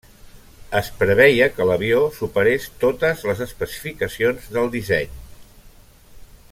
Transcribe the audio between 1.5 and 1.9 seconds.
que